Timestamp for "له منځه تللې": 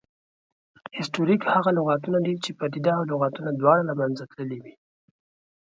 3.89-4.59